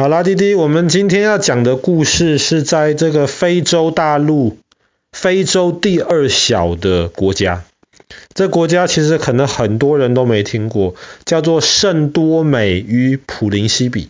[0.00, 4.56] 好啦，滴滴，我们今天要讲的故事是在这个非洲大陆，
[5.12, 7.64] 非洲第二小的国家。
[8.32, 10.94] 这国家其实可能很多人都没听过，
[11.26, 14.08] 叫做圣多美与普林西比。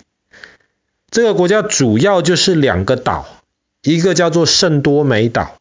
[1.11, 3.27] 这个国家主要就是两个岛，
[3.82, 5.57] 一个叫做圣多美岛，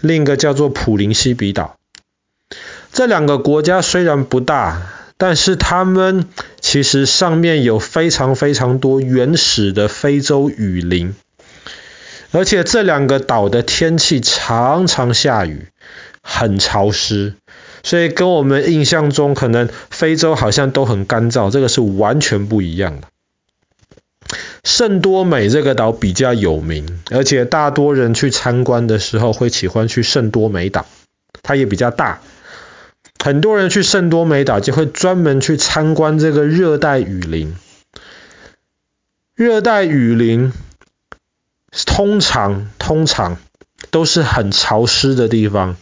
[0.00, 1.76] 另一个叫做普林西比岛。
[2.90, 4.80] 这两个国家虽然不大，
[5.18, 6.24] 但是他们
[6.70, 11.14] 其实上面有非常非常多原始的非洲雨林，
[12.30, 15.68] 而且这两个岛的天气常常下雨，
[16.20, 17.32] 很潮湿，
[17.82, 23.08] 所以跟我们印象中可能非洲好像都很干燥，这个是完全不一样的。
[24.62, 30.84] 圣多美这个岛比较有名，而且大多人去参观的时候会喜欢去圣多美岛，
[31.42, 32.20] 它也比较大。
[33.22, 37.54] 很多人去圣多美岛就会专门去参观这个热带雨林。
[39.34, 40.52] 热带雨林
[41.86, 43.36] 通常通常
[43.90, 45.76] 都是很潮湿的地方，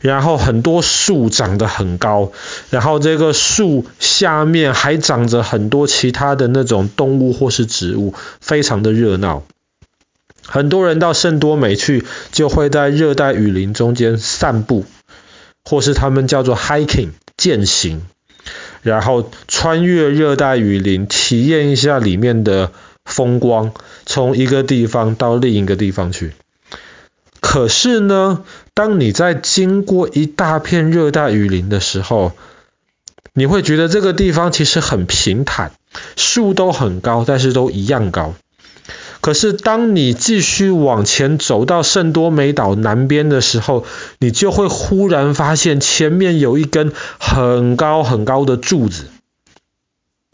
[0.00, 2.32] 然后很多树长得很高，
[2.70, 9.42] 然后这个树下面还长着很多其他的那种动物或是植物，非常的热闹。
[10.46, 14.84] 很多人到圣多美去，就会在热带雨林中间散步。
[15.68, 18.00] 或是他们叫做 hiking 健行，
[18.80, 22.72] 然后穿越热带雨林，体验一下里面的
[23.04, 23.74] 风光，
[24.06, 26.32] 从一个地方到另一个地方去。
[27.40, 32.32] 可是呢，当你在经过一大片热带雨林的时候，
[33.34, 35.72] 你会觉得这个地方其实很平坦，
[36.16, 38.34] 树都很高，但是都一样高。
[39.28, 43.84] 可是，当你继续往前走到圣多美岛南边的时候，
[44.20, 49.04] 你就会忽然发现前面有一根很高很高的柱子。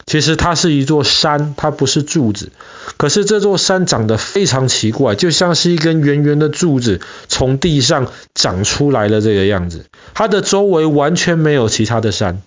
[0.05, 2.53] 其实它是一座山，它不是柱子。
[2.95, 9.83] 可是这座山长得非常奇怪，就像是一根圆圆的柱子从地上长出来的这个样子。
[10.13, 12.41] 它的周围完全没有其他的山，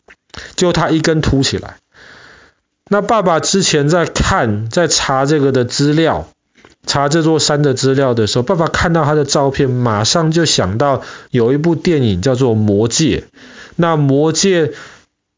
[0.57, 1.77] 就它一根凸起来。
[2.89, 6.27] 那爸爸之前在看，在查这个的资料，
[6.89, 13.25] 查这座山的资料的时候，爸爸看到他的照片，马上就想到有一部电影叫做《魔戒》。
[13.77, 14.67] 那《魔戒》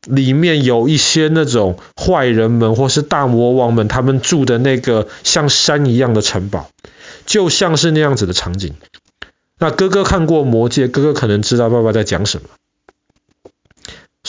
[0.06, 6.70] 里面有一些那种坏人们或是大魔王们，他们住的那个像山一样的城堡，
[7.26, 8.74] 就像是那样子的场景。
[9.58, 12.44] 那哥哥看过《魔戒》，哥哥可能知道爸爸在讲什么。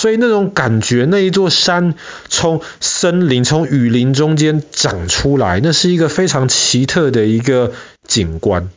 [0.01, 1.93] 所以那种感觉，那一座山
[2.27, 7.73] 从森林、从雨林中间长出来，那是一个非常奇特的一个
[8.07, 8.71] 景观。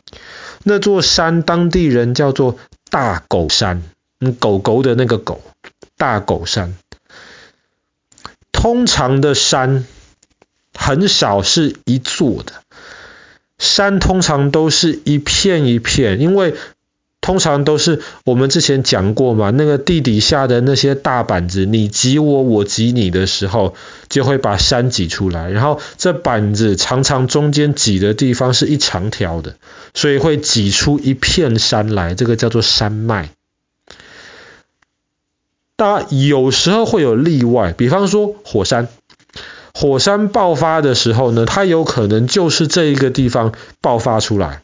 [0.61, 2.59] 那座山当地人叫做
[2.91, 3.81] 大狗山，
[4.37, 5.41] 狗狗的那个狗，
[5.97, 6.75] 大狗山。
[8.51, 9.83] 通常的山
[10.75, 12.53] 很少是一座的，
[13.57, 16.53] 山通常都是一片一片，因为。
[17.25, 23.73] 通常都是我们之前讲过嘛，那个地底下的那些大板子，你挤我，我挤你的时候，
[24.09, 25.49] 就会把山挤出来。
[25.49, 29.55] 然后这板子常常中间挤的地方是一长条的，
[29.95, 33.31] 所以会挤出一片山来，这个叫做山脉。
[35.75, 38.87] 当然有时候会有例外，比方说火山，
[39.73, 44.61] 火山爆发的时候呢，它有可能就是这一个地方爆发出来。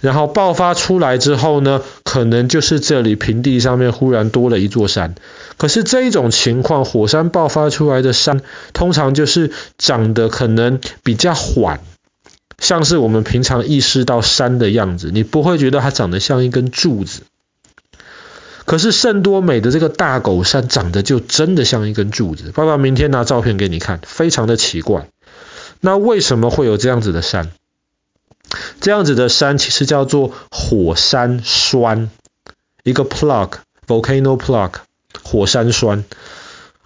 [0.00, 5.14] 然后爆发出来之后呢，可能就是这里平地上面忽然多了一座山。
[5.56, 8.40] 可是这一种情况，火山爆发出来的山，
[8.72, 11.80] 通常就是长得可能比较缓，
[12.58, 17.22] 像是我们平常意识到山的样子，你不会觉得它长得像一根柱子。
[18.66, 22.50] 可是圣多美的这个大狗山长得就真的像一根柱子。
[22.54, 25.06] 爸爸明天拿照片给你看，非常的奇怪。
[25.80, 27.50] 那为什么会有这样子的山？
[28.80, 32.10] 这样子的山其实叫做火山栓，
[32.82, 34.72] 一个 plug，volcano plug，
[35.22, 36.04] 火山栓。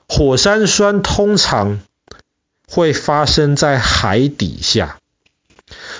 [0.08, 1.80] 火山栓通常
[2.66, 4.98] 会发生在海底下，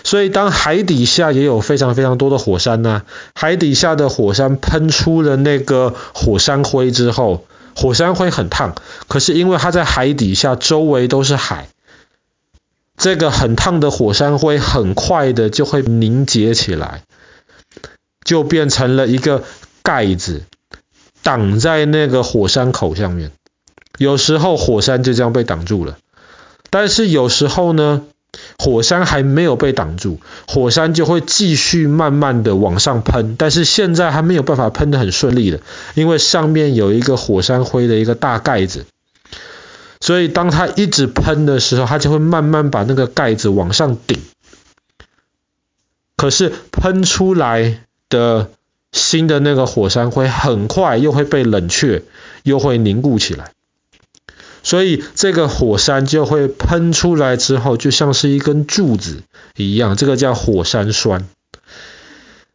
[0.03, 3.03] 所以当海底下也有非常非常多的火山呢，
[3.35, 7.45] 海底下的火山喷出了那个火山灰之后，
[7.77, 8.75] 火山灰很烫，
[9.09, 11.69] 可是因为它在海底下，周围都是海。
[12.99, 17.03] 这个很烫的火山灰很快的就会凝结起来，
[18.25, 19.45] 就变成了一个
[19.85, 20.43] 盖子，
[21.23, 23.31] 挡在那个火山口上面。
[23.99, 25.97] 有时候火山就这样被挡住了，
[26.71, 28.03] 但是有时候呢，
[28.59, 33.37] 火山还没有被挡住，火山就会继续慢慢的往上喷。
[33.39, 35.61] 但是现在还没有办法喷得很顺利的，
[35.95, 38.87] 因为上面有一个火山灰的一个大盖子。
[40.01, 44.19] 所以当它一直喷的时候，它就会慢慢把那个盖子往上顶。
[46.17, 48.51] 可是喷出来的
[48.93, 52.03] 新的那个火山灰很快又会被冷却，
[52.43, 53.53] 又会凝固起来。
[54.65, 59.23] 所以这个火山就会喷出来之后，就像是一根柱子
[59.57, 61.29] 一样，这个叫火山栓。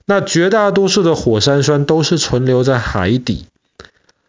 [0.05, 3.45] 那绝大多数的火山栓都是存留在海底，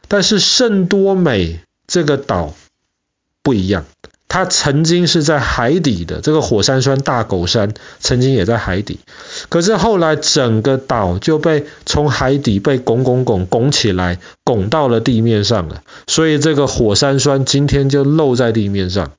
[0.06, 2.54] 但是圣多美这个岛
[3.44, 3.84] 不一样，
[4.26, 8.98] 它曾经是在海底的，这个火山栓大狗山曾经也在海底，
[9.48, 19.12] 可是后来整个岛就被从海底被拱拱拱拱起来，拱到了地面上了，所以这个火山栓今天就露在地面上，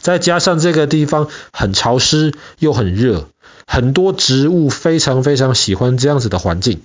[0.00, 3.28] 再加上这个地方很潮湿又很热。
[3.66, 6.80] 很多植物非常非常喜欢这样子的环境，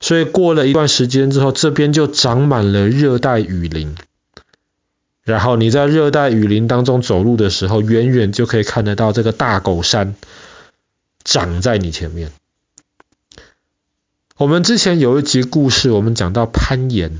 [0.00, 3.94] 所以过了一段时间之后，这边就长满了热带雨林。
[5.24, 10.14] 然后你在热带雨林当中走路的时候，远远就可以看得到这个大狗山
[11.24, 12.30] 长在你前面。
[14.36, 17.18] 我们之前有一集故事，我们讲到攀岩，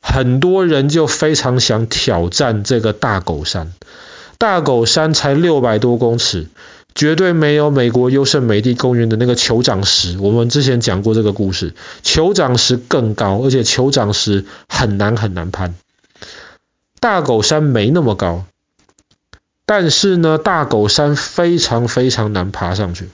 [0.00, 3.72] 很多人就非常想挑战这个大狗山。
[4.38, 6.46] 大狗山才六百多公尺。
[6.96, 11.74] 绝对没有美国优胜美地公园的那个酋长石，我们之前讲过这个故事。
[12.04, 15.74] 酋长石更高，而且酋长石很难很难攀。
[17.04, 18.46] 大狗山没那么高，
[19.66, 23.10] 但是呢，大狗山非常非常难爬上去。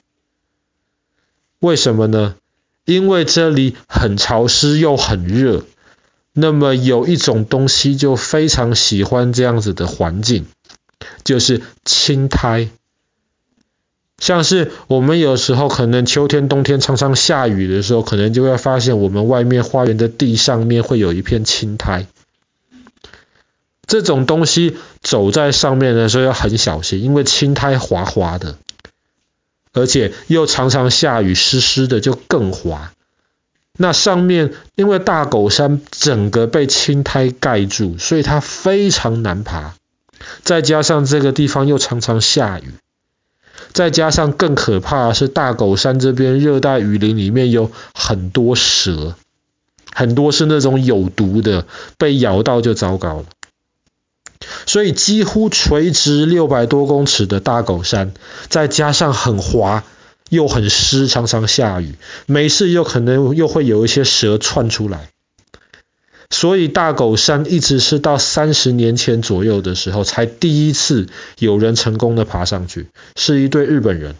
[1.59, 2.37] 为什么呢？
[2.85, 5.65] 因为这里很潮湿又很热，
[6.33, 10.47] 那么有一种东西就非常喜欢这样子的环境，
[11.25, 12.69] 就是青苔。
[14.19, 22.07] 像是我们有时候可能秋天、冬天常常下雨的时候，可能就会发现我们外面花园的地上面会有一片青苔。
[23.91, 28.57] 这种东西走在上面的时候要很小心，因为青苔滑滑的，
[29.73, 32.93] 而且又常常下雨，湿湿的就更滑。
[33.77, 39.75] 那上面因为大狗山整个被青苔盖住，所以它非常难爬。
[40.45, 42.75] 再加上这个地方又常常下雨。
[43.73, 49.17] 再加上更可怕的是，大狗山这边热带雨林里面有很多蛇，
[49.93, 51.67] 很多是那种有毒的，
[51.99, 53.25] 被咬到就糟糕了。
[54.71, 58.13] 所以几乎垂直六百多公尺的大狗山，
[58.49, 59.83] 再加上很滑
[60.29, 61.97] 又很湿，常常下雨，
[62.27, 65.09] 没事又可能又会有一些蛇窜出来。
[66.31, 71.09] 所以大狗山一直是到三十年前左右的时候，才第一次
[71.41, 72.87] 有人成功的爬上去，
[73.17, 74.15] 是一对日本人，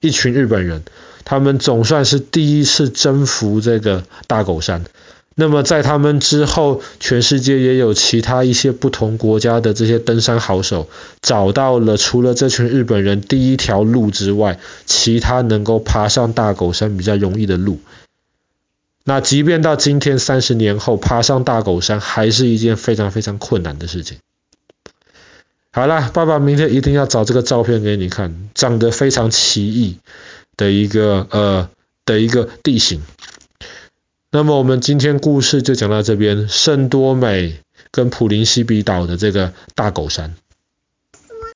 [0.00, 0.82] 一群日本人，
[1.24, 4.84] 他们总算是第一次征服这个大狗山。
[5.38, 10.88] 那么在他们之后，全世界也有其他一些不同国家的这些登山好手，
[11.20, 17.80] 找到了除了这群日本人第一条路之外，其他能够爬上大狗山比较容易的路。
[19.04, 24.16] 那即便到今天三十年后，爬上大狗山还是一件非常非常困难的事情。
[25.70, 29.98] 好了，爸爸明天一定要找这个照片给你看，长得非常奇异
[30.56, 31.68] 的一个呃
[32.06, 33.02] 的一个地形。
[34.36, 37.54] 那么我们今天故事就讲到这边，圣多美
[37.90, 40.34] 跟普林西比岛的这个大狗山。